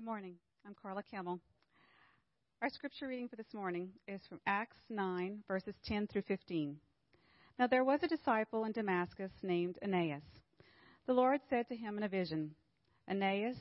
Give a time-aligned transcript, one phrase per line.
[0.00, 0.36] Good morning.
[0.66, 1.38] I'm Carla Kimmel.
[2.62, 6.74] Our scripture reading for this morning is from Acts 9, verses 10 through 15.
[7.58, 10.22] Now there was a disciple in Damascus named Ananias.
[11.06, 12.54] The Lord said to him in a vision,
[13.10, 13.58] Ananias,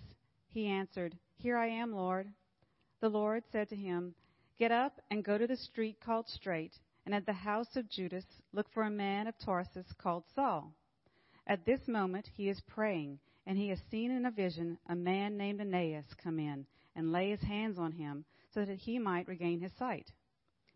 [0.48, 2.30] he answered, Here I am, Lord.
[3.02, 4.16] The Lord said to him,
[4.58, 8.24] Get up and go to the street called Straight, and at the house of Judas
[8.54, 10.72] look for a man of Tarsus called Saul.
[11.48, 15.36] At this moment he is praying and he has seen in a vision a man
[15.36, 19.60] named Ananias come in and lay his hands on him so that he might regain
[19.60, 20.12] his sight.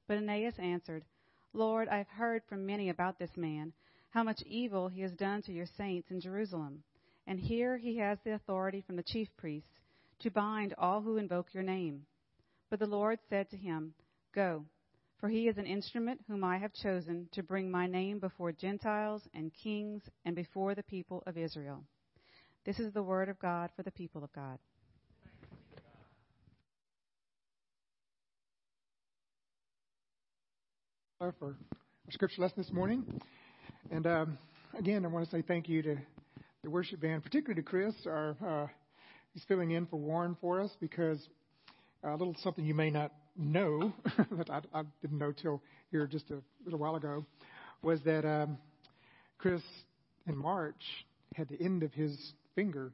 [0.07, 1.05] But Ananias answered,
[1.53, 3.73] Lord, I have heard from many about this man,
[4.09, 6.81] how much evil he has done to your saints in Jerusalem.
[7.27, 9.69] And here he has the authority from the chief priests
[10.21, 12.08] to bind all who invoke your name.
[12.71, 13.93] But the Lord said to him,
[14.33, 14.65] Go,
[15.19, 19.21] for he is an instrument whom I have chosen to bring my name before Gentiles
[19.35, 21.83] and kings and before the people of Israel.
[22.66, 24.58] This is the word of God for the people of God.
[31.20, 31.55] For our
[32.11, 33.20] scripture lesson this morning.
[33.92, 34.38] And um,
[34.80, 35.97] again, I want to say thank you to
[36.64, 37.95] the worship band, particularly to Chris.
[38.05, 38.67] Our, uh,
[39.33, 41.20] he's filling in for Warren for us because
[42.02, 43.92] a little something you may not know
[44.38, 45.61] that I, I didn't know till
[45.92, 47.25] here just a little while ago
[47.81, 48.58] was that um,
[49.38, 49.61] Chris
[50.27, 51.05] in March
[51.36, 52.93] had the end of his finger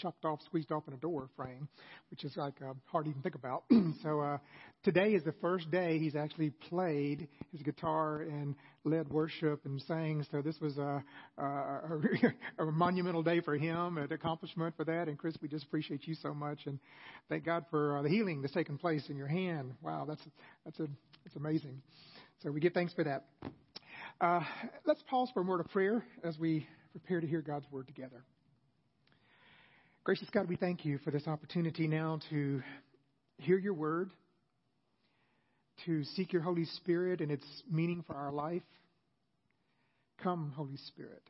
[0.00, 1.68] chopped off, squeezed off in a door frame,
[2.10, 3.64] which is like uh, hard to even think about.
[4.02, 4.38] so uh,
[4.82, 10.24] today is the first day he's actually played his guitar and led worship and sang.
[10.30, 11.04] So this was a,
[11.38, 11.98] a,
[12.58, 15.08] a monumental day for him, an accomplishment for that.
[15.08, 16.78] And Chris, we just appreciate you so much, and
[17.28, 19.72] thank God for uh, the healing that's taken place in your hand.
[19.82, 20.22] Wow, that's
[20.64, 20.86] that's a
[21.24, 21.82] that's amazing.
[22.42, 23.26] So we give thanks for that.
[24.20, 24.40] Uh,
[24.86, 28.24] let's pause for a word of prayer as we prepare to hear God's word together.
[30.10, 32.60] Gracious God, we thank you for this opportunity now to
[33.38, 34.10] hear your word,
[35.86, 38.64] to seek your Holy Spirit and its meaning for our life.
[40.20, 41.22] Come, Holy Spirit.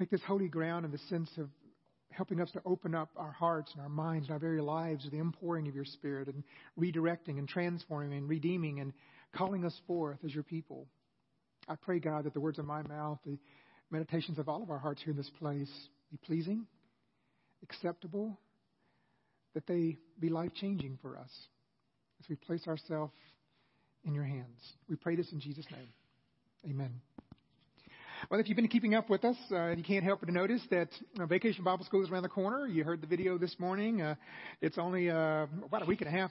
[0.00, 1.50] Make this holy ground in the sense of
[2.08, 5.10] helping us to open up our hearts and our minds and our very lives to
[5.10, 6.42] the impouring of your Spirit and
[6.80, 8.94] redirecting and transforming and redeeming and
[9.36, 10.86] calling us forth as your people.
[11.68, 13.36] I pray, God, that the words of my mouth, the
[13.90, 15.68] meditations of all of our hearts here in this place
[16.10, 16.66] be pleasing
[17.62, 18.38] acceptable,
[19.54, 21.30] that they be life changing for us
[22.20, 23.12] as we place ourselves
[24.04, 24.58] in your hands.
[24.88, 25.88] We pray this in Jesus' name.
[26.68, 27.00] Amen.
[28.30, 30.88] Well, if you've been keeping up with us, uh, you can't help but notice that
[31.18, 32.66] uh, Vacation Bible School is around the corner.
[32.68, 34.00] You heard the video this morning.
[34.00, 34.14] Uh,
[34.60, 36.30] it's only uh, about a week and a half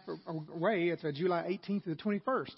[0.54, 0.88] away.
[0.88, 2.54] It's uh, July 18th to the 21st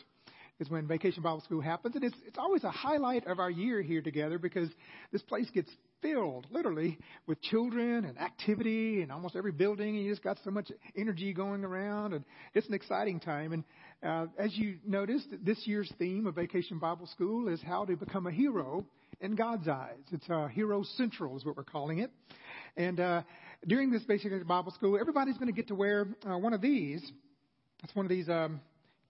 [0.59, 1.95] is when Vacation Bible School happens.
[1.95, 4.69] And it's, it's always a highlight of our year here together because
[5.11, 5.69] this place gets
[6.03, 9.96] filled, literally, with children and activity and almost every building.
[9.96, 13.53] And you just got so much energy going around, and it's an exciting time.
[13.53, 13.64] And
[14.03, 18.28] uh, as you noticed, this year's theme of Vacation Bible School is how to become
[18.28, 18.86] a hero
[19.22, 20.03] in God's eyes.
[20.12, 22.12] It's uh, Hero Central, is what we're calling it.
[22.78, 23.22] And uh,
[23.66, 27.02] during this Vacation Bible School, everybody's going to get to wear uh, one of these.
[27.84, 28.59] It's one of these um,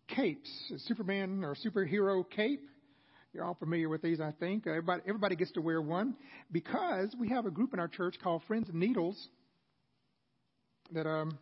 [0.07, 0.49] capes,
[0.87, 2.61] Superman or superhero cape.
[3.33, 4.67] You're all familiar with these, I think.
[4.67, 6.15] Everybody, everybody gets to wear one
[6.51, 9.27] because we have a group in our church called Friends of Needles
[10.91, 11.39] that um,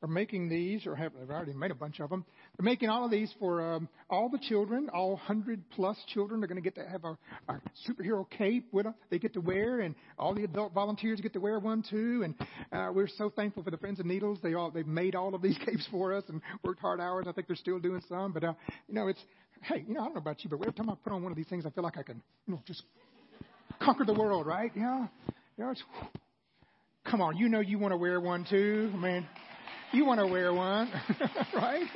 [0.00, 2.24] are making these, or have they've already made a bunch of them.
[2.56, 6.40] They're making all of these for um, all the children, all hundred plus children.
[6.40, 7.18] They're going to get to have a,
[7.52, 8.94] a superhero cape with them.
[9.10, 12.22] They get to wear, and all the adult volunteers get to wear one too.
[12.24, 12.34] And
[12.72, 14.38] uh, we're so thankful for the Friends of Needles.
[14.42, 17.26] They all they've made all of these capes for us and worked hard hours.
[17.28, 18.54] I think they're still doing some, but uh,
[18.88, 19.20] you know it's
[19.62, 21.32] hey, you know, I don't know about you, but every time I put on one
[21.32, 22.82] of these things, I feel like I can, you know, just
[23.80, 24.70] conquer the world, right?
[24.74, 25.06] Yeah.
[25.56, 25.82] You know, it's,
[27.10, 28.90] come on, you know you want to wear one too.
[28.94, 29.26] I mean,
[29.92, 30.90] you want to wear one,
[31.54, 31.86] right?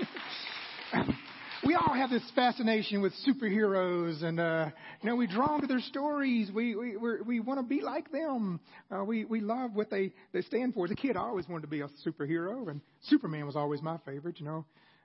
[1.65, 4.71] we all have this fascination with superheroes, and uh,
[5.01, 6.51] you know, we drawn to their stories.
[6.53, 8.61] We we we're, we want to be like them.
[8.91, 10.85] Uh, we we love what they they stand for.
[10.87, 13.99] As a kid, I always wanted to be a superhero, and Superman was always my
[14.05, 14.41] favorite.
[14.41, 14.65] You know,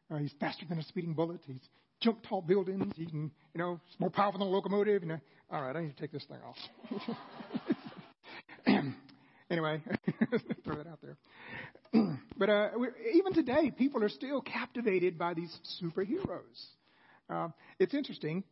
[0.10, 1.42] uh, he's faster than a speeding bullet.
[1.46, 1.58] He's
[2.02, 2.94] jump tall buildings.
[2.96, 5.04] He can, you know, it's more powerful than a locomotive.
[5.04, 5.20] You know,
[5.52, 6.58] all right, I need to take this thing off.
[9.50, 9.82] anyway,
[10.64, 11.18] throw that out there.
[12.38, 12.70] but uh,
[13.14, 16.66] even today, people are still captivated by these superheroes.
[17.30, 17.50] Uh,
[17.80, 18.44] it's interesting.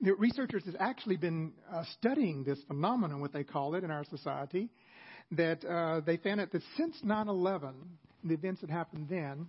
[0.00, 4.04] The researchers have actually been uh, studying this phenomenon, what they call it, in our
[4.04, 4.68] society.
[5.32, 7.72] That uh, they found that since 9/11,
[8.22, 9.48] the events that happened then,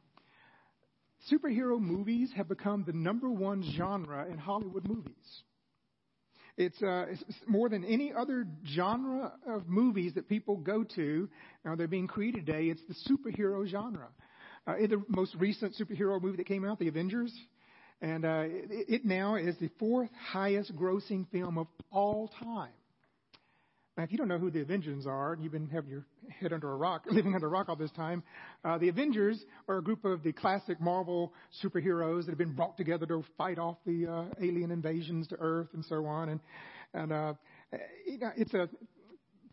[1.32, 5.44] superhero movies have become the number one genre in Hollywood movies.
[6.58, 11.02] It's, uh, it's more than any other genre of movies that people go to.
[11.02, 11.30] You
[11.64, 12.66] know, they're being created today.
[12.66, 14.08] It's the superhero genre.
[14.66, 17.32] Uh, the most recent superhero movie that came out, The Avengers,
[18.02, 22.72] and uh, it, it now is the fourth highest grossing film of all time.
[23.98, 26.54] Now, if you don't know who the Avengers are, and you've been having your head
[26.54, 28.22] under a rock, living under a rock all this time,
[28.64, 31.34] uh, the Avengers are a group of the classic Marvel
[31.64, 35.70] superheroes that have been brought together to fight off the uh, alien invasions to Earth
[35.74, 36.30] and so on.
[36.30, 36.40] And
[36.94, 37.34] and uh,
[37.72, 38.70] it's a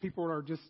[0.00, 0.62] people are just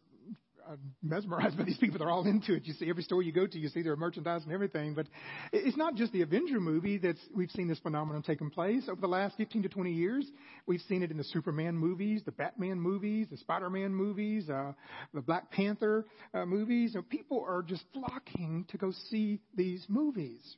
[0.68, 1.98] I'm mesmerized by these people.
[1.98, 2.66] They're all into it.
[2.66, 4.94] You see every store you go to, you see their merchandise and everything.
[4.94, 5.06] But
[5.52, 9.06] it's not just the Avenger movie that's we've seen this phenomenon taking place over the
[9.06, 10.26] last 15 to 20 years.
[10.66, 14.72] We've seen it in the Superman movies, the Batman movies, the Spider-Man movies, uh,
[15.12, 16.94] the Black Panther uh, movies.
[16.94, 20.56] Know, people are just flocking to go see these movies.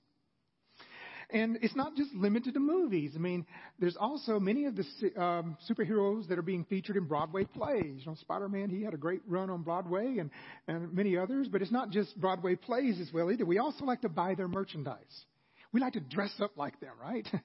[1.30, 3.12] And it's not just limited to movies.
[3.16, 3.46] I mean,
[3.80, 4.84] there's also many of the
[5.20, 8.00] um, superheroes that are being featured in Broadway plays.
[8.00, 10.30] You know, Spider-Man, he had a great run on Broadway and,
[10.68, 13.44] and many others, but it's not just Broadway plays as well either.
[13.44, 15.24] We also like to buy their merchandise.
[15.72, 17.26] We like to dress up like them, right?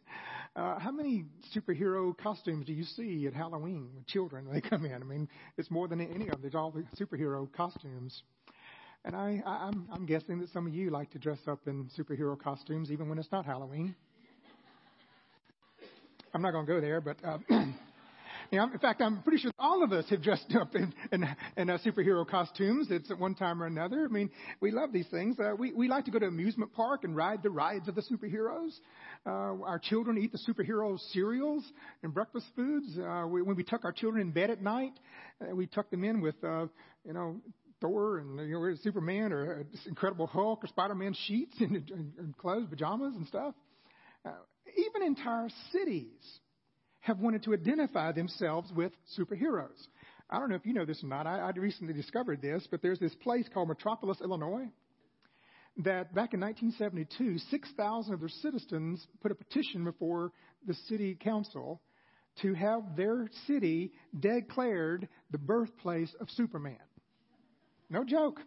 [0.53, 1.23] Uh, how many
[1.55, 4.91] superhero costumes do you see at Halloween with children when they come in?
[4.91, 6.41] I mean, it's more than any of them.
[6.41, 8.21] There's all the superhero costumes.
[9.03, 11.89] And I, I, I'm, I'm guessing that some of you like to dress up in
[11.97, 13.95] superhero costumes even when it's not Halloween.
[16.33, 19.51] I'm not going to go there, but uh, you know, in fact, I'm pretty sure
[19.57, 21.27] all of us have dressed up in, in,
[21.57, 22.87] in uh, superhero costumes.
[22.91, 24.05] It's at one time or another.
[24.05, 24.29] I mean,
[24.61, 25.37] we love these things.
[25.39, 28.03] Uh, we, we like to go to amusement park and ride the rides of the
[28.03, 28.71] superheroes.
[29.25, 31.63] Uh, our children eat the superhero cereals
[32.03, 32.97] and breakfast foods.
[32.99, 34.93] Uh, we, when we tuck our children in bed at night,
[35.41, 36.67] uh, we tuck them in with, uh,
[37.03, 37.41] you know,
[37.81, 42.67] Thor and you know, Superman or Incredible Hulk or Spider-Man sheets and, and, and clothes,
[42.69, 43.53] pajamas and stuff.
[44.23, 44.31] Uh,
[44.77, 46.39] even entire cities
[47.01, 49.87] have wanted to identify themselves with superheroes.
[50.29, 51.27] I don't know if you know this or not.
[51.27, 54.69] I, I recently discovered this, but there's this place called Metropolis, Illinois,
[55.77, 60.31] that back in 1972, 6,000 of their citizens put a petition before
[60.67, 61.81] the city council
[62.41, 66.77] to have their city declared the birthplace of Superman.
[67.91, 68.39] No joke.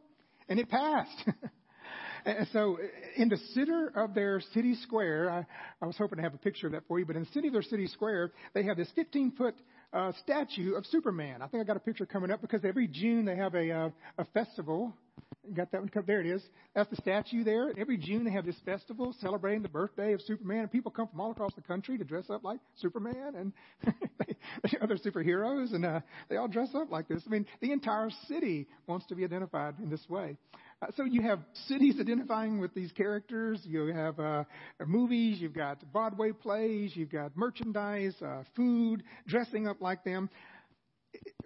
[0.49, 1.29] And it passed.
[2.25, 2.79] and so,
[3.17, 5.47] in the center of their city square, I,
[5.83, 7.49] I was hoping to have a picture of that for you, but in the city
[7.49, 9.55] of their city square, they have this 15 foot
[9.93, 11.43] uh, statue of Superman.
[11.43, 13.91] I think I got a picture coming up because every June they have a, uh,
[14.19, 14.95] a festival
[15.55, 15.91] Got that one?
[16.07, 16.43] There it is.
[16.75, 17.73] That's the statue there.
[17.79, 21.21] Every June they have this festival celebrating the birthday of Superman, and people come from
[21.21, 23.53] all across the country to dress up like Superman and
[24.83, 27.23] other superheroes, and uh, they all dress up like this.
[27.27, 30.37] I mean, the entire city wants to be identified in this way.
[30.83, 33.61] Uh, so you have cities identifying with these characters.
[33.65, 34.45] You have uh,
[34.87, 35.39] movies.
[35.41, 36.93] You've got Broadway plays.
[36.95, 40.29] You've got merchandise, uh, food, dressing up like them.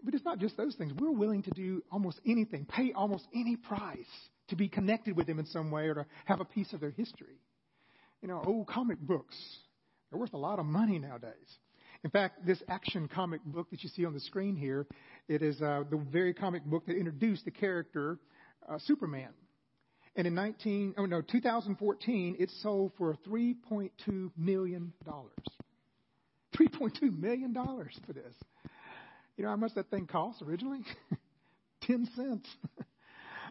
[0.05, 0.93] But it's not just those things.
[0.93, 3.97] We're willing to do almost anything, pay almost any price
[4.49, 6.91] to be connected with them in some way or to have a piece of their
[6.91, 7.41] history.
[8.23, 9.37] You know, old comic books,
[10.11, 11.59] they're worth a lot of money nowadays.
[12.05, 14.87] In fact, this action comic book that you see on the screen here,
[15.29, 18.19] it is uh, the very comic book that introduced the character
[18.69, 19.31] uh, Superman.
[20.17, 25.31] And in 19, oh no, 2014, it sold for 3.2 million dollars.
[26.57, 28.35] 3.2 million dollars for this.
[29.39, 30.81] You know how much that thing cost originally?
[31.83, 32.49] Ten cents.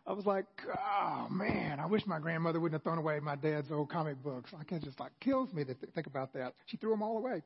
[0.06, 0.46] I was like,
[0.78, 4.52] oh man, I wish my grandmother wouldn't have thrown away my dad's old comic books.
[4.52, 6.56] Like it just like kills me to th- think about that.
[6.66, 7.42] She threw them all away.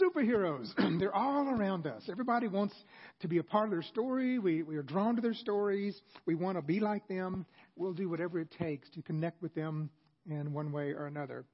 [0.00, 2.04] Superheroes, they're all around us.
[2.08, 2.74] Everybody wants
[3.20, 4.38] to be a part of their story.
[4.38, 6.00] We we are drawn to their stories.
[6.24, 7.46] We want to be like them.
[7.74, 9.90] We'll do whatever it takes to connect with them
[10.30, 11.44] in one way or another.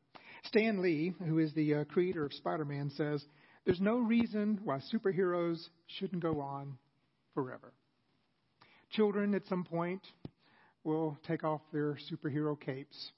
[0.45, 3.25] Stan Lee, who is the uh, creator of Spider-Man, says
[3.65, 5.59] there's no reason why superheroes
[5.99, 6.79] shouldn't go on
[7.35, 7.73] forever.
[8.91, 10.03] Children at some point
[10.85, 13.11] will take off their superhero capes.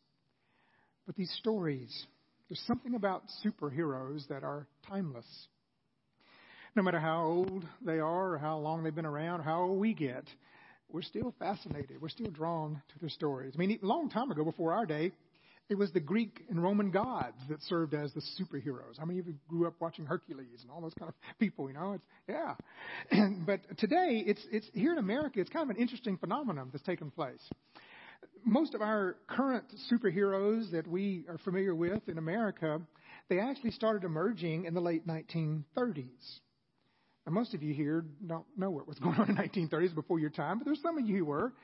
[1.06, 2.06] But these stories,
[2.48, 5.26] there's something about superheroes that are timeless.
[6.76, 9.80] No matter how old they are, or how long they've been around, or how old
[9.80, 10.24] we get,
[10.90, 12.00] we're still fascinated.
[12.00, 13.54] We're still drawn to their stories.
[13.54, 15.12] I mean, a long time ago, before our day,
[15.70, 18.98] it was the Greek and Roman gods that served as the superheroes.
[18.98, 21.68] How many of you grew up watching Hercules and all those kind of people?
[21.68, 22.54] You know, it's yeah.
[23.10, 25.40] And, but today, it's it's here in America.
[25.40, 27.40] It's kind of an interesting phenomenon that's taken place.
[28.44, 32.80] Most of our current superheroes that we are familiar with in America,
[33.30, 36.08] they actually started emerging in the late 1930s.
[37.26, 40.18] Now, most of you here don't know what was going on in the 1930s before
[40.18, 41.54] your time, but there's some of you who were,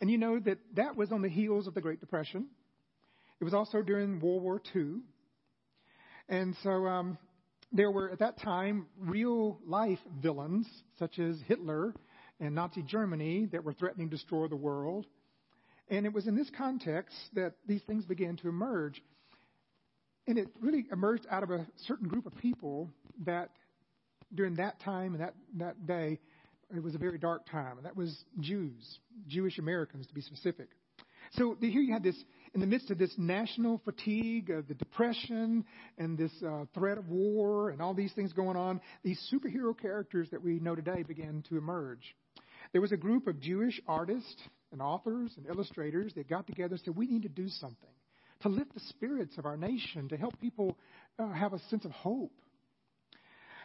[0.00, 2.46] and you know that that was on the heels of the Great Depression
[3.40, 4.96] it was also during World War II.
[6.28, 7.18] And so um,
[7.72, 10.68] there were at that time real life villains
[10.98, 11.94] such as Hitler
[12.38, 15.06] and Nazi Germany that were threatening to destroy the world.
[15.88, 19.02] And it was in this context that these things began to emerge.
[20.26, 22.90] And it really emerged out of a certain group of people
[23.24, 23.50] that
[24.34, 26.20] during that time and that, that day,
[26.74, 30.68] it was a very dark time, and that was Jews, Jewish Americans to be specific.
[31.36, 32.16] So here you had this,
[32.54, 35.64] in the midst of this national fatigue, of the depression,
[35.96, 40.28] and this uh, threat of war, and all these things going on, these superhero characters
[40.30, 42.16] that we know today began to emerge.
[42.72, 44.36] There was a group of Jewish artists
[44.72, 47.90] and authors and illustrators that got together and said, We need to do something
[48.42, 50.78] to lift the spirits of our nation, to help people
[51.18, 52.32] uh, have a sense of hope.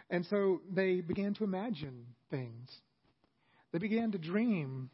[0.10, 2.70] And so they began to imagine things.
[3.72, 4.90] They began to dream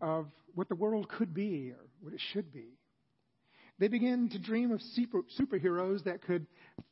[0.00, 2.78] of what the world could be or what it should be.
[3.78, 6.46] They began to dream of super, superheroes that could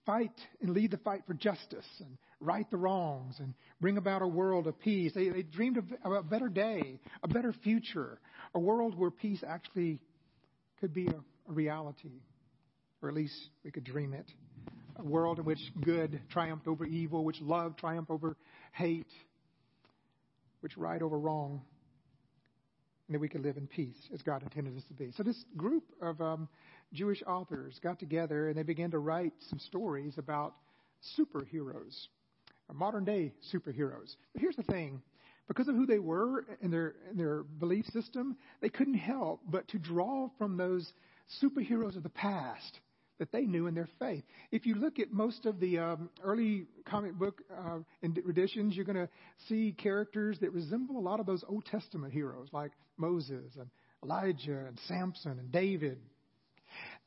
[0.06, 4.26] fight and lead the fight for justice and right the wrongs and bring about a
[4.26, 5.12] world of peace.
[5.14, 8.18] They, they dreamed of, of a better day, a better future,
[8.54, 10.00] a world where peace actually
[10.80, 12.22] could be a, a reality,
[13.02, 13.34] or at least
[13.64, 14.30] we could dream it.
[14.96, 18.36] A world in which good triumphed over evil, which love triumphed over
[18.72, 19.06] hate,
[20.60, 21.62] which right over wrong,
[23.08, 25.10] and that we could live in peace as God intended us to be.
[25.16, 26.48] So this group of um,
[26.92, 30.54] Jewish authors got together and they began to write some stories about
[31.18, 32.08] superheroes,
[32.72, 34.16] modern day superheroes.
[34.34, 35.00] But here's the thing
[35.48, 39.66] because of who they were and their, and their belief system, they couldn't help but
[39.68, 40.92] to draw from those
[41.42, 42.80] superheroes of the past
[43.18, 44.24] that they knew in their faith.
[44.50, 48.96] If you look at most of the um, early comic book uh, editions, you're going
[48.96, 49.08] to
[49.48, 53.68] see characters that resemble a lot of those Old Testament heroes like Moses and
[54.02, 55.98] Elijah and Samson and David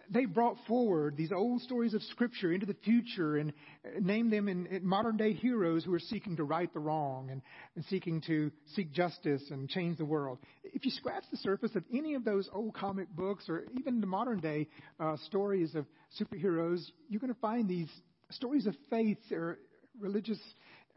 [0.09, 3.53] they brought forward these old stories of Scripture into the future and
[3.99, 7.41] named them in, in modern day heroes who are seeking to right the wrong and,
[7.75, 10.39] and, seeking to seek justice and change the world.
[10.63, 14.07] If you scratch the surface of any of those old comic books or even the
[14.07, 14.67] modern day
[14.99, 15.85] uh, stories of
[16.19, 17.89] superheroes, you're going to find these
[18.31, 19.59] stories of faith or
[19.99, 20.39] religious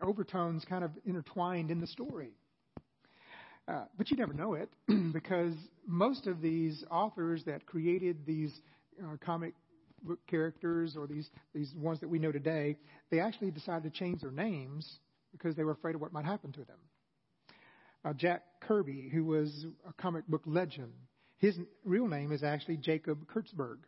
[0.03, 2.31] overtones kind of intertwined in the story.
[3.67, 4.69] Uh, but you never know it
[5.13, 5.55] because
[5.87, 8.53] most of these authors that created these
[9.03, 9.55] uh, comic
[10.03, 12.77] book characters or these, these ones that we know today,
[13.11, 14.99] they actually decided to change their names
[15.33, 16.79] because they were afraid of what might happen to them.
[18.05, 20.93] Uh, Jack Kirby, who was a comic book legend,
[21.39, 23.79] his real name is actually Jacob Kurtzberg.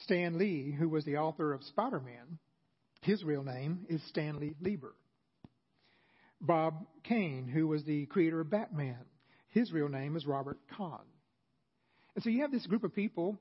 [0.00, 2.38] Stan Lee, who was the author of Spider Man,
[3.02, 4.94] his real name is Stanley Lieber.
[6.40, 8.98] Bob Kane, who was the creator of Batman,
[9.48, 11.00] his real name is Robert Kahn.
[12.18, 13.38] And so you have this group of people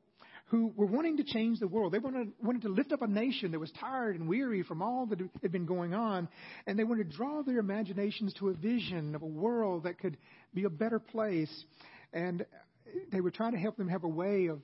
[0.50, 1.92] who were wanting to change the world.
[1.92, 5.08] They wanted, wanted to lift up a nation that was tired and weary from all
[5.08, 6.30] that had been going on.
[6.68, 10.16] And they wanted to draw their imaginations to a vision of a world that could
[10.54, 11.50] be a better place.
[12.14, 12.46] And
[13.12, 14.62] they were trying to help them have a way of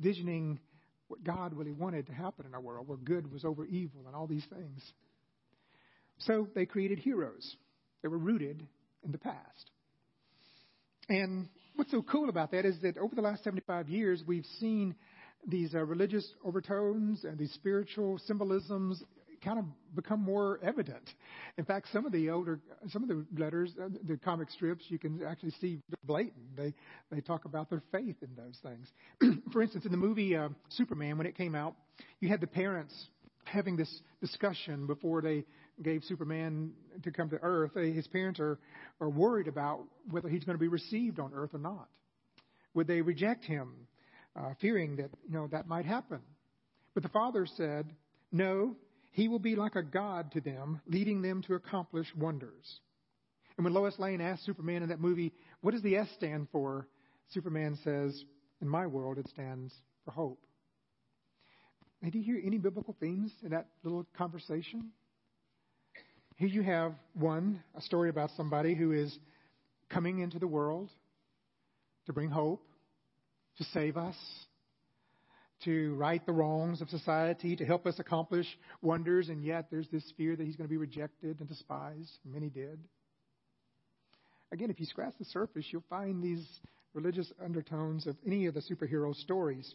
[0.00, 0.58] visioning
[1.06, 4.16] what God really wanted to happen in our world, where good was over evil and
[4.16, 4.82] all these things.
[6.18, 7.54] So they created heroes
[8.02, 8.66] that were rooted
[9.04, 9.70] in the past.
[11.08, 14.94] And what's so cool about that is that over the last 75 years, we've seen
[15.46, 19.02] these uh, religious overtones and these spiritual symbolisms
[19.44, 21.10] kind of become more evident.
[21.58, 24.98] In fact, some of the older, some of the letters, uh, the comic strips, you
[24.98, 26.56] can actually see blatant.
[26.56, 26.72] They
[27.10, 29.42] they talk about their faith in those things.
[29.52, 31.74] For instance, in the movie uh, Superman, when it came out,
[32.20, 32.94] you had the parents
[33.44, 35.44] having this discussion before they
[35.82, 38.58] gave Superman to come to Earth, uh, his parents are,
[39.00, 41.88] are worried about whether he's going to be received on Earth or not.
[42.74, 43.72] Would they reject him,
[44.36, 46.20] uh, fearing that you know that might happen?
[46.94, 47.94] But the father said,
[48.32, 48.76] "No,
[49.12, 52.80] he will be like a god to them, leading them to accomplish wonders."
[53.56, 56.88] And when Lois Lane asked Superman in that movie, "What does the S stand for?"
[57.28, 58.24] Superman says,
[58.60, 59.72] "In my world, it stands
[60.04, 60.44] for hope."
[62.02, 64.92] Did you hear any biblical themes in that little conversation?
[66.36, 69.16] Here you have one, a story about somebody who is
[69.88, 70.90] coming into the world
[72.06, 72.66] to bring hope,
[73.58, 74.16] to save us,
[75.64, 78.46] to right the wrongs of society, to help us accomplish
[78.82, 82.10] wonders, and yet there's this fear that he's going to be rejected and despised.
[82.24, 82.80] Many did.
[84.50, 86.44] Again, if you scratch the surface, you'll find these
[86.94, 89.72] religious undertones of any of the superhero stories.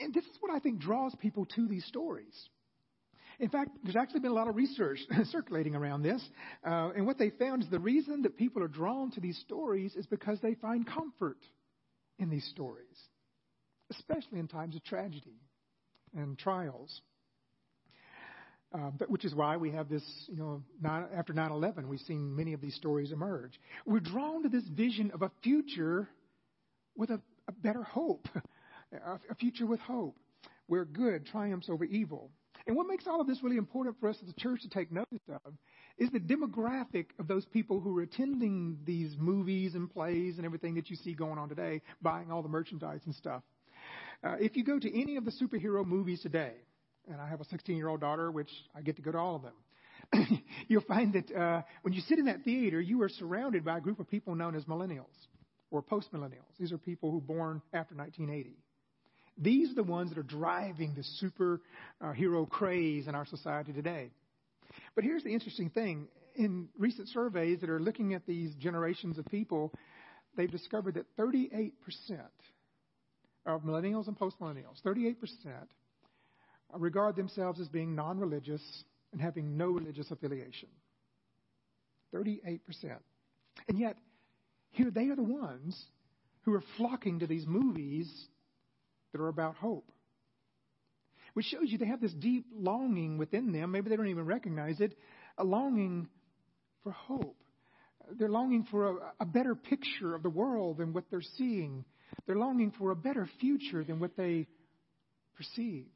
[0.00, 2.48] And this is what I think draws people to these stories.
[3.38, 4.98] In fact, there's actually been a lot of research
[5.30, 6.22] circulating around this.
[6.66, 9.94] Uh, and what they found is the reason that people are drawn to these stories
[9.94, 11.38] is because they find comfort
[12.18, 12.96] in these stories,
[13.90, 15.40] especially in times of tragedy
[16.16, 17.00] and trials.
[18.74, 20.62] Uh, but, which is why we have this, you know,
[21.14, 23.60] after 9 11, we've seen many of these stories emerge.
[23.84, 26.08] We're drawn to this vision of a future
[26.96, 28.28] with a, a better hope,
[28.92, 30.16] a, a future with hope,
[30.66, 32.30] where good triumphs over evil.
[32.66, 34.90] And what makes all of this really important for us as a church to take
[34.90, 35.52] notice of
[35.98, 40.74] is the demographic of those people who are attending these movies and plays and everything
[40.74, 43.42] that you see going on today, buying all the merchandise and stuff.
[44.24, 46.54] Uh, if you go to any of the superhero movies today,
[47.08, 49.36] and I have a 16 year old daughter, which I get to go to all
[49.36, 53.64] of them, you'll find that uh, when you sit in that theater, you are surrounded
[53.64, 55.04] by a group of people known as millennials
[55.70, 56.56] or post millennials.
[56.58, 58.56] These are people who were born after 1980.
[59.38, 64.10] These are the ones that are driving the superhero uh, craze in our society today.
[64.94, 66.08] But here's the interesting thing.
[66.36, 69.72] In recent surveys that are looking at these generations of people,
[70.36, 71.72] they've discovered that 38%
[73.46, 75.16] of millennials and postmillennials, 38%,
[76.74, 78.62] regard themselves as being non religious
[79.12, 80.68] and having no religious affiliation.
[82.14, 82.60] 38%.
[83.68, 83.96] And yet,
[84.70, 85.80] here they are the ones
[86.42, 88.10] who are flocking to these movies
[89.16, 89.90] that are about hope.
[91.34, 93.72] Which shows you they have this deep longing within them.
[93.72, 94.96] Maybe they don't even recognize it.
[95.38, 96.08] A longing
[96.82, 97.36] for hope.
[98.18, 101.84] They're longing for a, a better picture of the world than what they're seeing.
[102.26, 104.46] They're longing for a better future than what they
[105.36, 105.86] perceive.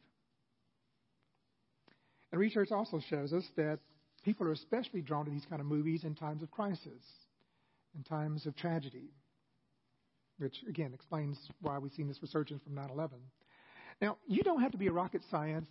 [2.32, 3.78] And research also shows us that
[4.24, 7.02] people are especially drawn to these kind of movies in times of crisis,
[7.96, 9.10] in times of tragedy
[10.40, 13.18] which again explains why we've seen this resurgence from 9 11.
[14.00, 15.68] Now, you don't have to be a rocket scientist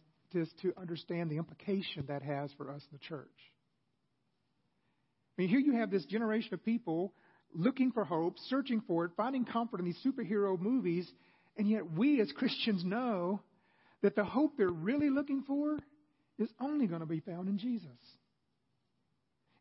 [0.62, 3.28] to understand the implication that has for us in the church.
[5.38, 7.14] I mean, here you have this generation of people
[7.54, 11.10] looking for hope, searching for it, finding comfort in these superhero movies,
[11.58, 13.42] and yet we as Christians know
[14.02, 15.80] that the hope they're really looking for
[16.38, 17.88] is only going to be found in Jesus.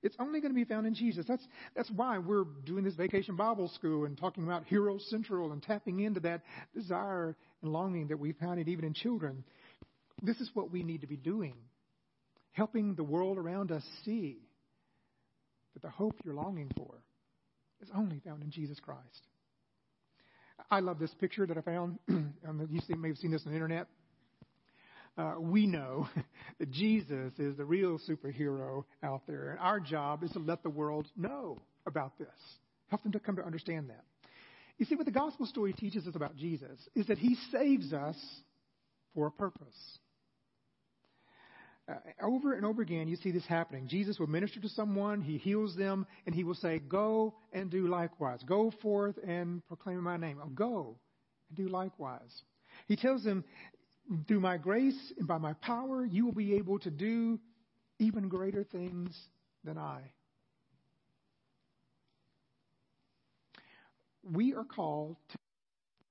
[0.02, 1.26] It's only going to be found in Jesus.
[1.26, 5.62] That's, that's why we're doing this vacation Bible school and talking about Hero Central and
[5.62, 6.42] tapping into that
[6.74, 9.42] desire and longing that we found it even in children.
[10.22, 11.54] This is what we need to be doing,
[12.52, 14.38] helping the world around us see
[15.74, 16.94] that the hope you're longing for
[17.80, 19.26] is only found in Jesus Christ.
[20.70, 21.98] I love this picture that I found.
[22.08, 23.88] you may have seen this on the internet
[25.18, 26.08] uh, we know
[26.58, 29.50] that Jesus is the real superhero out there.
[29.50, 32.28] And our job is to let the world know about this,
[32.88, 34.04] help them to come to understand that.
[34.78, 38.16] You see, what the gospel story teaches us about Jesus is that he saves us
[39.14, 39.98] for a purpose.
[41.90, 43.88] Uh, over and over again, you see this happening.
[43.88, 47.88] Jesus will minister to someone, he heals them, and he will say, Go and do
[47.88, 48.40] likewise.
[48.46, 50.38] Go forth and proclaim my name.
[50.54, 50.96] Go
[51.48, 52.42] and do likewise.
[52.86, 53.42] He tells them,
[54.26, 57.38] through my grace and by my power, you will be able to do
[57.98, 59.16] even greater things
[59.64, 60.00] than I.
[64.22, 65.38] We are called to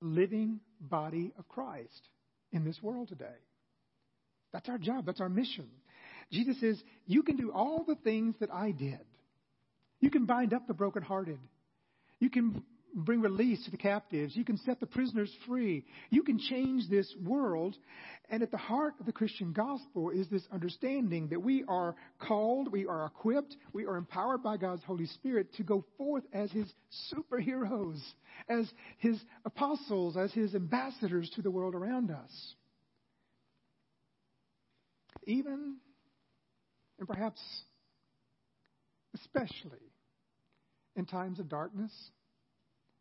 [0.00, 2.08] living body of Christ
[2.52, 3.26] in this world today.
[4.52, 5.06] That's our job.
[5.06, 5.68] That's our mission.
[6.32, 9.00] Jesus says, You can do all the things that I did.
[10.00, 11.38] You can bind up the brokenhearted.
[12.20, 12.62] You can
[12.94, 14.36] bring release to the captives.
[14.36, 15.84] You can set the prisoners free.
[16.10, 17.76] You can change this world.
[18.30, 22.70] And at the heart of the Christian gospel is this understanding that we are called,
[22.70, 26.72] we are equipped, we are empowered by God's Holy Spirit to go forth as His
[27.12, 28.00] superheroes,
[28.48, 32.54] as His apostles, as His ambassadors to the world around us.
[35.26, 35.76] Even,
[36.98, 37.40] and perhaps
[39.14, 39.78] especially,
[40.96, 41.92] in times of darkness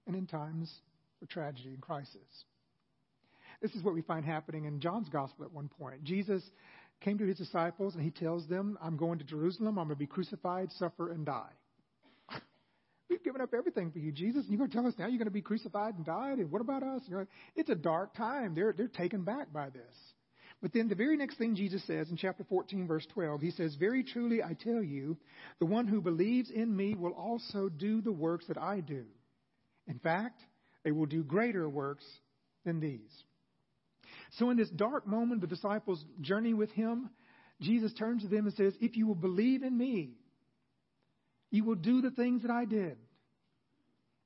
[0.08, 0.74] and in times
[1.22, 2.46] of tragedy and crisis.
[3.62, 6.04] This is what we find happening in John's gospel at one point.
[6.04, 6.44] Jesus
[7.02, 9.96] came to his disciples and he tells them, I'm going to Jerusalem, I'm going to
[9.96, 11.52] be crucified, suffer, and die.
[13.10, 15.18] We've given up everything for you, Jesus, and you're going to tell us now you're
[15.18, 17.02] going to be crucified and died, and what about us?
[17.08, 18.54] You it's a dark time.
[18.56, 19.96] They're, they're taken back by this.
[20.62, 23.76] But then the very next thing Jesus says in chapter 14, verse 12, he says,
[23.76, 25.18] Very truly I tell you,
[25.60, 29.06] the one who believes in me will also do the works that I do.
[29.88, 30.42] In fact,
[30.84, 32.06] they will do greater works
[32.66, 33.12] than these.
[34.38, 37.10] So, in this dark moment, the disciples journey with him.
[37.62, 40.12] Jesus turns to them and says, If you will believe in me,
[41.50, 42.98] you will do the things that I did.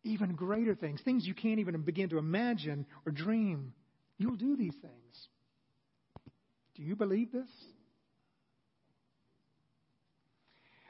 [0.03, 3.73] Even greater things, things you can't even begin to imagine or dream.
[4.17, 5.27] You'll do these things.
[6.75, 7.49] Do you believe this?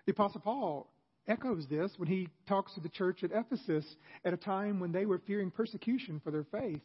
[0.05, 0.90] The Apostle Paul
[1.27, 3.85] echoes this when he talks to the church at Ephesus
[4.25, 6.81] at a time when they were fearing persecution for their faith.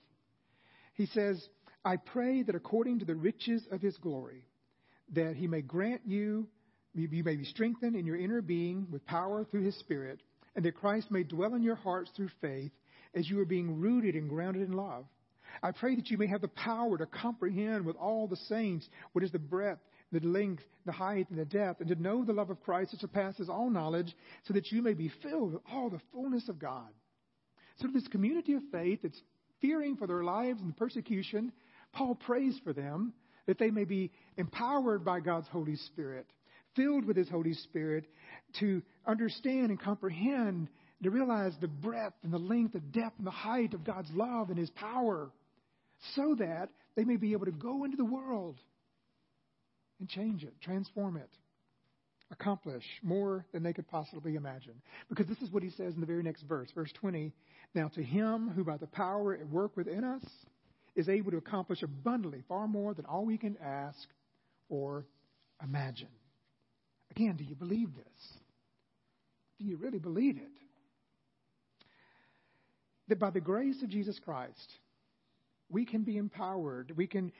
[0.94, 1.48] He says,
[1.84, 4.44] I pray that according to the riches of his glory,
[5.14, 6.48] that he may grant you,
[6.94, 10.20] you may be strengthened in your inner being with power through his Spirit,
[10.54, 12.72] and that Christ may dwell in your hearts through faith
[13.14, 15.04] as you are being rooted and grounded in love.
[15.62, 19.24] I pray that you may have the power to comprehend with all the saints what
[19.24, 19.80] is the breadth,
[20.12, 23.00] the length, the height, and the depth, and to know the love of Christ that
[23.00, 24.14] surpasses all knowledge,
[24.44, 26.88] so that you may be filled with all the fullness of God.
[27.80, 29.20] So, this community of faith that's
[29.60, 31.52] fearing for their lives and persecution,
[31.92, 33.12] Paul prays for them
[33.46, 36.26] that they may be empowered by God's Holy Spirit,
[36.74, 38.06] filled with His Holy Spirit,
[38.60, 40.68] to understand and comprehend,
[41.02, 44.50] to realize the breadth and the length, the depth and the height of God's love
[44.50, 45.30] and His power,
[46.14, 48.58] so that they may be able to go into the world
[50.00, 51.30] and change it, transform it,
[52.30, 54.74] accomplish more than they could possibly imagine.
[55.08, 57.32] Because this is what he says in the very next verse, verse 20.
[57.74, 60.24] Now, to him who by the power at work within us
[60.94, 64.08] is able to accomplish abundantly far more than all we can ask
[64.68, 65.06] or
[65.62, 66.08] imagine.
[67.10, 68.32] Again, do you believe this?
[69.58, 70.42] Do you really believe it?
[73.08, 74.72] That by the grace of Jesus Christ,
[75.70, 77.32] we can be empowered, we can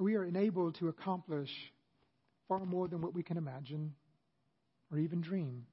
[0.00, 1.50] we are enabled to accomplish
[2.48, 3.94] far more than what we can imagine
[4.90, 5.66] or even dream.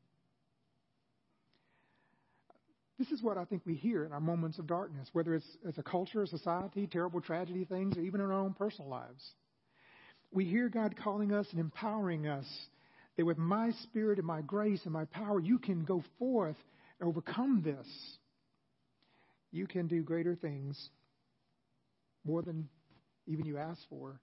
[2.97, 5.77] This is what I think we hear in our moments of darkness, whether it's as
[5.77, 9.21] a culture, a society, terrible tragedy things, or even in our own personal lives.
[10.31, 12.45] We hear God calling us and empowering us
[13.17, 16.55] that with my spirit and my grace and my power, you can go forth
[16.99, 17.87] and overcome this.
[19.51, 20.89] You can do greater things,
[22.25, 22.67] more than
[23.27, 24.19] even you ask for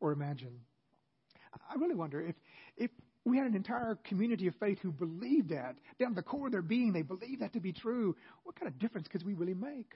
[0.00, 0.60] or imagine.
[1.52, 2.34] I really wonder if,
[2.76, 2.90] if
[3.24, 5.76] we had an entire community of faith who believed that.
[5.98, 8.16] Down to the core of their being, they believe that to be true.
[8.44, 9.94] What kind of difference could we really make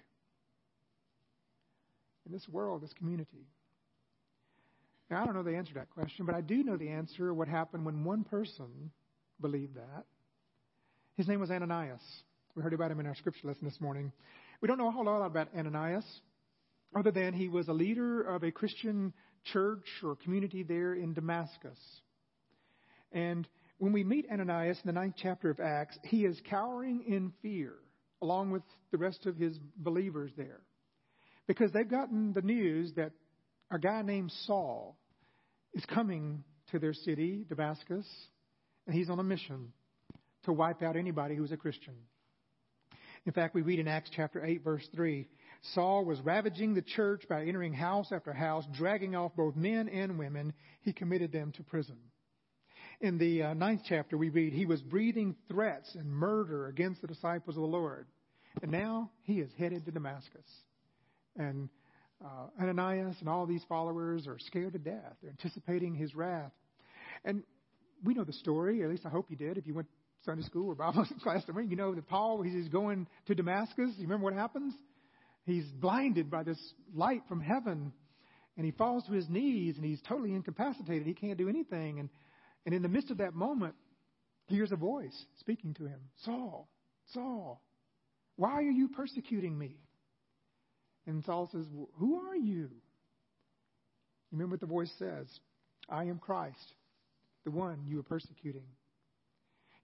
[2.26, 3.46] in this world, this community?
[5.10, 7.32] Now, I don't know the answer to that question, but I do know the answer
[7.32, 8.90] what happened when one person
[9.40, 10.04] believed that.
[11.16, 12.02] His name was Ananias.
[12.54, 14.12] We heard about him in our scripture lesson this morning.
[14.60, 16.04] We don't know a whole lot about Ananias,
[16.96, 19.12] other than he was a leader of a Christian
[19.52, 21.78] church or community there in Damascus.
[23.12, 23.46] And
[23.78, 27.74] when we meet Ananias in the ninth chapter of Acts, he is cowering in fear
[28.22, 30.60] along with the rest of his believers there.
[31.46, 33.12] Because they've gotten the news that
[33.70, 34.96] a guy named Saul
[35.74, 38.06] is coming to their city, Damascus,
[38.86, 39.72] and he's on a mission
[40.44, 41.94] to wipe out anybody who's a Christian.
[43.26, 45.26] In fact, we read in Acts chapter 8, verse 3
[45.72, 50.18] Saul was ravaging the church by entering house after house, dragging off both men and
[50.18, 50.52] women.
[50.82, 51.96] He committed them to prison.
[53.00, 57.06] In the uh, ninth chapter, we read, He was breathing threats and murder against the
[57.06, 58.06] disciples of the Lord.
[58.62, 60.46] And now he is headed to Damascus.
[61.36, 61.68] And
[62.24, 65.16] uh, Ananias and all these followers are scared to death.
[65.22, 66.52] They're anticipating his wrath.
[67.24, 67.42] And
[68.04, 69.88] we know the story, at least I hope you did, if you went
[70.24, 71.42] Sunday school or Bible class.
[71.48, 73.92] You know that Paul, he's going to Damascus.
[73.96, 74.74] You remember what happens?
[75.44, 76.58] He's blinded by this
[76.94, 77.92] light from heaven,
[78.56, 81.06] and he falls to his knees, and he's totally incapacitated.
[81.06, 82.00] He can't do anything.
[82.00, 82.08] And,
[82.64, 83.74] and in the midst of that moment,
[84.46, 86.68] he hears a voice speaking to him Saul,
[87.12, 87.62] Saul,
[88.36, 89.76] why are you persecuting me?
[91.06, 91.66] And Saul says,
[91.98, 92.70] Who are you?
[94.30, 95.26] You remember what the voice says
[95.88, 96.74] I am Christ,
[97.44, 98.64] the one you are persecuting.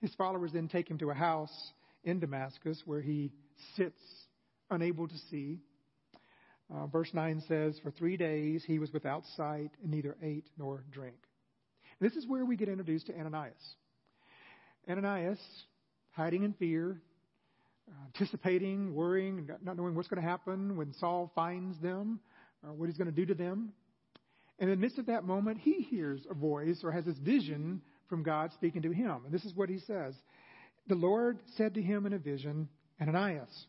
[0.00, 1.72] His followers then take him to a house
[2.04, 3.30] in Damascus where he
[3.76, 4.00] sits
[4.70, 5.58] unable to see.
[6.72, 10.84] Uh, verse 9 says, For three days he was without sight and neither ate nor
[10.90, 11.16] drank.
[12.00, 13.74] This is where we get introduced to Ananias.
[14.88, 15.38] Ananias,
[16.12, 17.00] hiding in fear,
[18.06, 22.20] anticipating, worrying, not knowing what's going to happen when Saul finds them,
[22.62, 23.72] or what he's going to do to them.
[24.58, 27.82] And in the midst of that moment, he hears a voice or has this vision
[28.08, 29.22] from God speaking to him.
[29.24, 30.14] And this is what he says
[30.86, 32.68] The Lord said to him in a vision,
[33.00, 33.66] Ananias.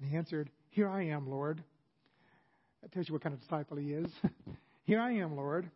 [0.00, 1.62] And he answered, Here I am, Lord.
[2.82, 4.10] That tells you what kind of disciple he is.
[4.84, 5.70] Here I am, Lord.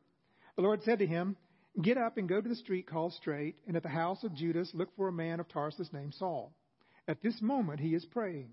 [0.56, 1.36] The Lord said to him,
[1.80, 4.70] Get up and go to the street called Straight, and at the house of Judas
[4.74, 6.52] look for a man of Tarsus named Saul.
[7.06, 8.50] At this moment he is praying.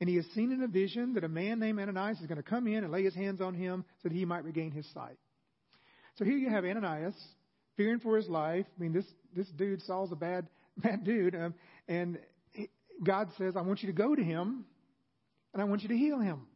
[0.00, 2.42] And he has seen in a vision that a man named Ananias is going to
[2.42, 5.18] come in and lay his hands on him so that he might regain his sight.
[6.16, 7.14] So here you have Ananias
[7.76, 8.66] fearing for his life.
[8.76, 11.34] I mean, this, this dude, Saul's a bad, bad dude.
[11.34, 11.54] Um,
[11.88, 12.18] and
[13.02, 14.64] God says, I want you to go to him
[15.52, 16.46] and I want you to heal him.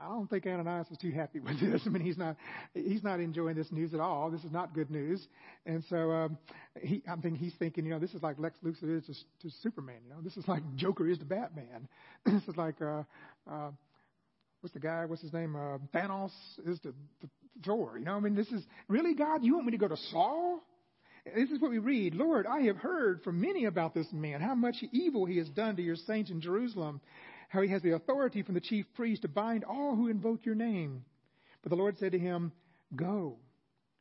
[0.00, 1.82] I don't think Ananias was too happy with this.
[1.84, 2.36] I mean, he's not
[2.72, 4.30] he's not enjoying this news at all.
[4.30, 5.26] This is not good news,
[5.66, 6.38] and so um,
[6.80, 9.54] he, I think he's thinking, you know, this is like Lex Luthor is to, to
[9.62, 9.96] Superman.
[10.08, 11.88] You know, this is like Joker is to Batman.
[12.24, 13.02] this is like uh,
[13.50, 13.70] uh,
[14.60, 15.04] what's the guy?
[15.04, 15.54] What's his name?
[15.54, 16.32] Uh, Thanos
[16.64, 17.28] is to, to
[17.64, 17.98] Thor.
[17.98, 19.44] You know, I mean, this is really God.
[19.44, 20.60] You want me to go to Saul?
[21.24, 22.14] This is what we read.
[22.14, 25.76] Lord, I have heard from many about this man, how much evil he has done
[25.76, 27.00] to your saints in Jerusalem,
[27.48, 30.54] how he has the authority from the chief priest to bind all who invoke your
[30.54, 31.04] name.
[31.62, 32.52] But the Lord said to him,
[32.96, 33.36] Go,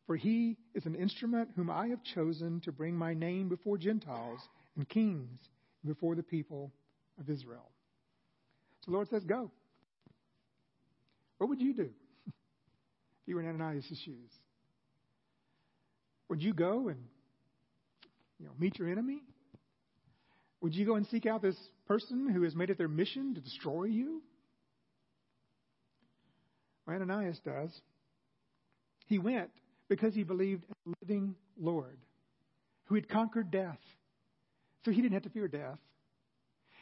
[0.07, 4.39] for he is an instrument whom I have chosen to bring my name before Gentiles
[4.75, 5.39] and kings,
[5.83, 6.71] and before the people
[7.19, 7.69] of Israel.
[8.81, 9.51] So the Lord says, Go.
[11.37, 11.89] What would you do
[12.27, 14.31] if you were in Ananias' shoes?
[16.29, 16.99] Would you go and
[18.39, 19.21] you know, meet your enemy?
[20.61, 23.41] Would you go and seek out this person who has made it their mission to
[23.41, 24.21] destroy you?
[26.85, 27.71] Well, Ananias does.
[29.07, 29.49] He went
[29.87, 31.97] because he believed in a living Lord
[32.85, 33.79] who had conquered death.
[34.85, 35.79] So he didn't have to fear death.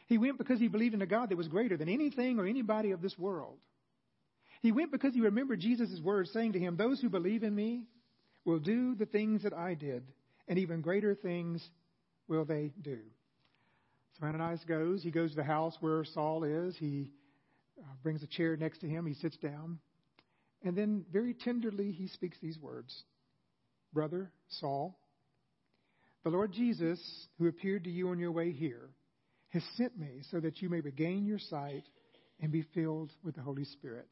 [0.07, 2.91] He went because he believed in a God that was greater than anything or anybody
[2.91, 3.57] of this world.
[4.61, 7.83] He went because he remembered Jesus' words saying to him, Those who believe in me
[8.47, 10.03] will do the things that I did,
[10.47, 11.61] and even greater things
[12.29, 12.99] will they do.
[14.17, 15.03] So Ananias goes.
[15.03, 16.75] He goes to the house where Saul is.
[16.77, 17.11] He
[17.77, 19.05] uh, brings a chair next to him.
[19.05, 19.79] He sits down.
[20.63, 23.03] And then, very tenderly, he speaks these words
[23.93, 24.97] Brother Saul,
[26.23, 26.99] the Lord Jesus,
[27.37, 28.89] who appeared to you on your way here,
[29.49, 31.83] has sent me so that you may regain your sight
[32.39, 34.07] and be filled with the Holy Spirit.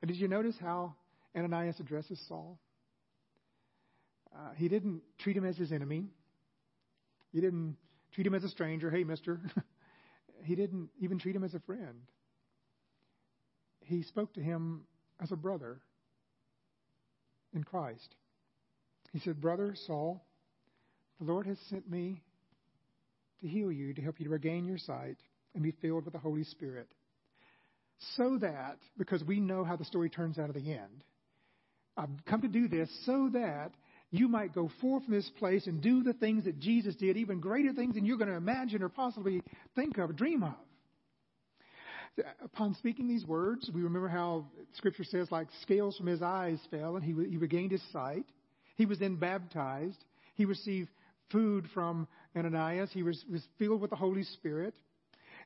[0.00, 0.94] And did you notice how
[1.36, 2.58] Ananias addresses Saul?
[4.34, 6.06] Uh, he didn't treat him as his enemy.
[7.32, 7.76] He didn't
[8.12, 8.90] treat him as a stranger.
[8.90, 9.40] Hey, mister.
[10.44, 12.02] he didn't even treat him as a friend.
[13.80, 14.82] He spoke to him
[15.20, 15.80] as a brother
[17.54, 18.14] in Christ.
[19.12, 20.24] He said, Brother Saul,
[21.18, 22.22] the Lord has sent me
[23.40, 25.16] to heal you, to help you to regain your sight
[25.54, 26.88] and be filled with the Holy Spirit.
[28.16, 31.04] So that, because we know how the story turns out at the end,
[31.96, 33.72] I've come to do this so that
[34.10, 37.40] you might go forth from this place and do the things that Jesus did, even
[37.40, 39.42] greater things than you're going to imagine or possibly
[39.74, 40.54] think of, or dream of.
[42.42, 46.96] Upon speaking these words, we remember how Scripture says, like scales from his eyes fell,
[46.96, 48.24] and he, he regained his sight.
[48.76, 50.04] He was then baptized.
[50.34, 50.88] He received
[51.30, 52.90] food from Ananias.
[52.92, 54.74] He was, was filled with the Holy Spirit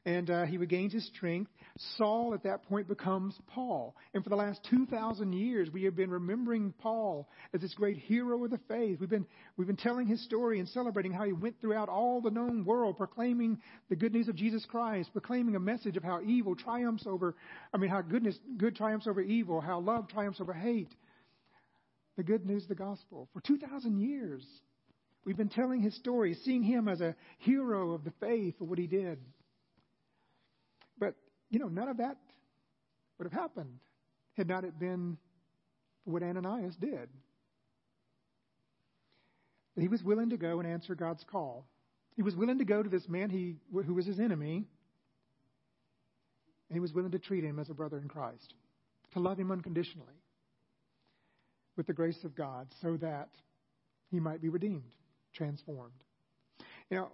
[0.06, 1.50] and uh, he regains his strength.
[1.96, 3.96] Saul at that point becomes Paul.
[4.12, 8.44] And for the last 2,000 years, we have been remembering Paul as this great hero
[8.44, 9.00] of the faith.
[9.00, 12.30] We've been, we've been telling his story and celebrating how he went throughout all the
[12.30, 16.54] known world, proclaiming the good news of Jesus Christ, proclaiming a message of how evil
[16.54, 17.34] triumphs over,
[17.72, 20.94] I mean, how goodness, good triumphs over evil, how love triumphs over hate.
[22.16, 23.28] The good news of the gospel.
[23.32, 24.44] For 2,000 years,
[25.24, 28.78] we've been telling his story, seeing him as a hero of the faith for what
[28.78, 29.18] he did.
[31.50, 32.16] You know, none of that
[33.18, 33.78] would have happened
[34.36, 35.16] had not it been
[36.04, 37.08] what Ananias did.
[39.76, 41.66] He was willing to go and answer God's call.
[42.16, 44.66] He was willing to go to this man he, who was his enemy,
[46.68, 48.54] and he was willing to treat him as a brother in Christ,
[49.14, 50.14] to love him unconditionally
[51.76, 53.30] with the grace of God so that
[54.10, 54.94] he might be redeemed,
[55.32, 55.92] transformed.
[56.90, 57.10] Know,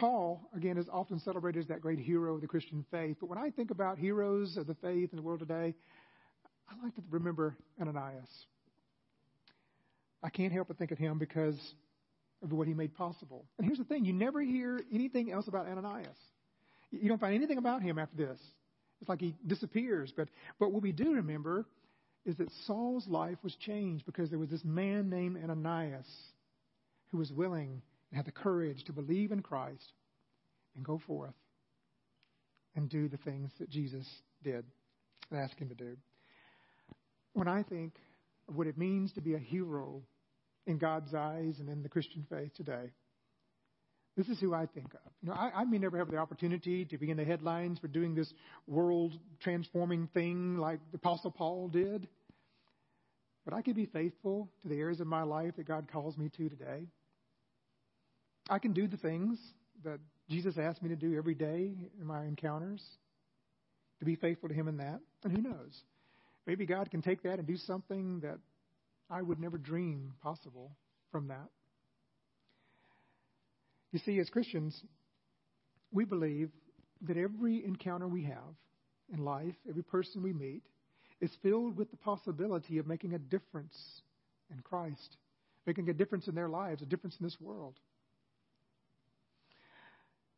[0.00, 3.18] Paul, again, is often celebrated as that great hero of the Christian faith.
[3.20, 5.74] But when I think about heroes of the faith in the world today,
[6.70, 8.28] I like to remember Ananias.
[10.22, 11.58] I can't help but think of him because
[12.42, 13.44] of what he made possible.
[13.58, 16.16] And here's the thing you never hear anything else about Ananias.
[16.90, 18.40] You don't find anything about him after this.
[19.02, 20.14] It's like he disappears.
[20.16, 21.66] But, but what we do remember
[22.24, 26.08] is that Saul's life was changed because there was this man named Ananias
[27.10, 29.92] who was willing and had the courage to believe in Christ
[30.76, 31.34] and go forth
[32.76, 34.06] and do the things that Jesus
[34.42, 34.64] did
[35.30, 35.96] and asked him to do.
[37.34, 37.94] When I think
[38.48, 40.02] of what it means to be a hero
[40.66, 42.90] in God's eyes and in the Christian faith today,
[44.16, 45.12] this is who I think of.
[45.22, 47.88] You know, I, I may never have the opportunity to be in the headlines for
[47.88, 48.32] doing this
[48.66, 52.08] world transforming thing like the Apostle Paul did.
[53.44, 56.28] But I can be faithful to the areas of my life that God calls me
[56.36, 56.86] to today.
[58.48, 59.38] I can do the things
[59.84, 59.98] that
[60.28, 62.82] Jesus asked me to do every day in my encounters,
[63.98, 65.00] to be faithful to Him in that.
[65.24, 65.82] And who knows?
[66.46, 68.38] Maybe God can take that and do something that
[69.10, 70.76] I would never dream possible
[71.10, 71.48] from that.
[73.92, 74.80] You see, as Christians,
[75.92, 76.50] we believe
[77.02, 78.54] that every encounter we have
[79.12, 80.62] in life, every person we meet,
[81.20, 83.76] is filled with the possibility of making a difference
[84.50, 85.16] in Christ,
[85.66, 87.74] making a difference in their lives, a difference in this world.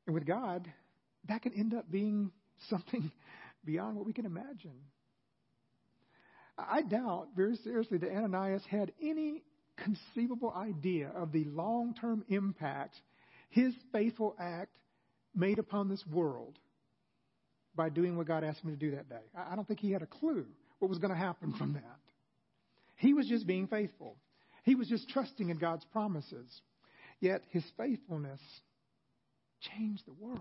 [0.07, 0.71] And with God,
[1.29, 2.31] that can end up being
[2.71, 3.11] something
[3.65, 4.81] beyond what we can imagine.
[6.59, 9.43] I doubt very seriously that Ananias had any
[9.77, 12.95] conceivable idea of the long term impact
[13.49, 14.77] his faithful act
[15.35, 16.59] made upon this world
[17.75, 19.25] by doing what God asked him to do that day.
[19.37, 20.47] I don't think he had a clue
[20.79, 22.01] what was going to happen from that.
[22.97, 24.17] He was just being faithful,
[24.65, 26.61] he was just trusting in God's promises.
[27.21, 28.41] Yet his faithfulness
[29.62, 30.40] changed the world.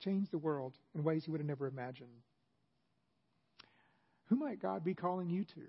[0.00, 2.08] Change the world in ways you would have never imagined.
[4.28, 5.60] Who might God be calling you to?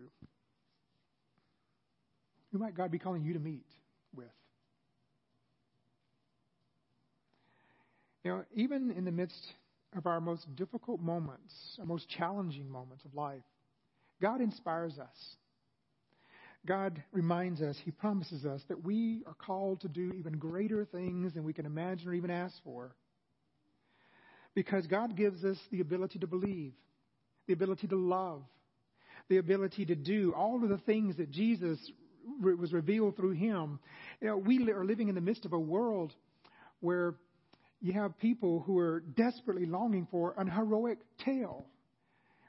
[2.52, 3.66] Who might God be calling you to meet
[4.16, 4.26] with?
[8.24, 9.54] You know, even in the midst
[9.96, 13.44] of our most difficult moments, our most challenging moments of life,
[14.22, 15.36] God inspires us.
[16.68, 21.34] God reminds us, He promises us that we are called to do even greater things
[21.34, 22.94] than we can imagine or even ask for.
[24.54, 26.74] Because God gives us the ability to believe,
[27.48, 28.44] the ability to love,
[29.30, 31.80] the ability to do all of the things that Jesus
[32.42, 33.80] was revealed through him.
[34.22, 36.14] You know, we are living in the midst of a world
[36.82, 37.16] where
[37.80, 41.66] you have people who are desperately longing for an heroic tale.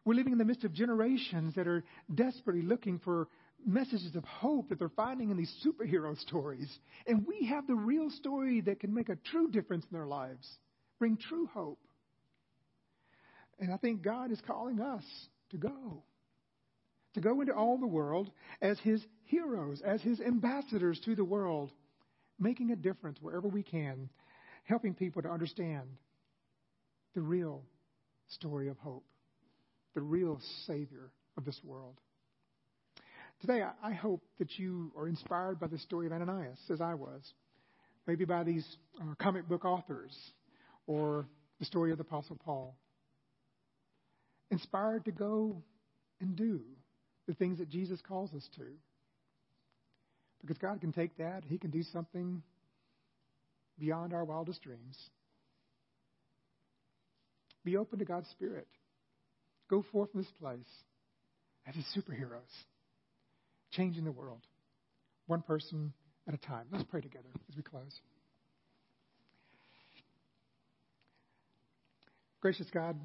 [0.04, 3.28] We're living in the midst of generations that are desperately looking for
[3.66, 6.78] messages of hope that they're finding in these superhero stories.
[7.06, 10.46] And we have the real story that can make a true difference in their lives,
[10.98, 11.80] bring true hope.
[13.58, 15.02] And I think God is calling us
[15.50, 16.02] to go.
[17.14, 18.30] To go into all the world
[18.62, 21.72] as His heroes, as His ambassadors to the world,
[22.38, 24.08] making a difference wherever we can,
[24.64, 25.88] helping people to understand
[27.14, 27.62] the real
[28.28, 29.04] story of hope,
[29.94, 31.98] the real Savior of this world.
[33.40, 37.22] Today, I hope that you are inspired by the story of Ananias, as I was.
[38.06, 38.66] Maybe by these
[39.00, 40.16] uh, comic book authors
[40.86, 41.28] or
[41.60, 42.76] the story of the Apostle Paul
[44.50, 45.62] inspired to go
[46.20, 46.60] and do
[47.28, 48.64] the things that Jesus calls us to.
[50.40, 52.42] Because God can take that, He can do something
[53.78, 54.96] beyond our wildest dreams.
[57.64, 58.66] Be open to God's Spirit.
[59.68, 60.58] Go forth from this place
[61.66, 62.40] as His superheroes,
[63.70, 64.40] changing the world,
[65.26, 65.92] one person
[66.26, 66.66] at a time.
[66.70, 68.00] Let's pray together as we close.
[72.40, 72.96] Gracious God,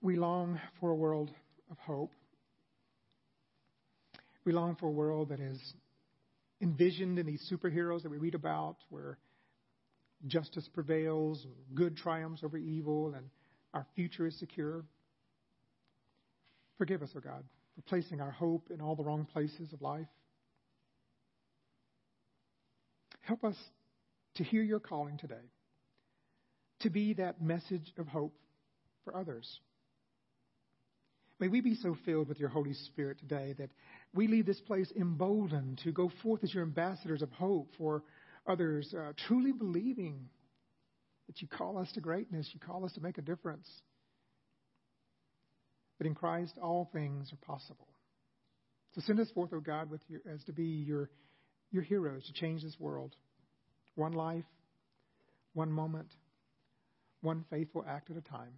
[0.00, 1.30] we long for a world
[1.70, 2.12] of hope.
[4.44, 5.58] We long for a world that is
[6.60, 9.18] envisioned in these superheroes that we read about, where
[10.26, 13.26] justice prevails, good triumphs over evil, and
[13.74, 14.84] our future is secure.
[16.78, 17.44] Forgive us, O oh God,
[17.74, 20.06] for placing our hope in all the wrong places of life.
[23.20, 23.56] Help us
[24.34, 25.50] to hear your calling today,
[26.80, 28.34] to be that message of hope
[29.04, 29.60] for others.
[31.38, 33.70] May we be so filled with your Holy Spirit today that
[34.14, 38.02] we leave this place emboldened to go forth as your ambassadors of hope for
[38.46, 40.28] others, uh, truly believing
[41.26, 43.68] that you call us to greatness, you call us to make a difference,
[46.02, 47.86] that in Christ all things are possible.
[48.94, 51.10] So send us forth, O God, with your, as to be your,
[51.70, 53.14] your heroes to change this world.
[53.94, 54.44] One life,
[55.54, 56.08] one moment,
[57.20, 58.54] one faithful act at a time.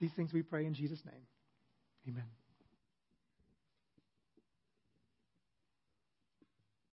[0.00, 1.26] These things we pray in Jesus' name.
[2.08, 2.39] Amen.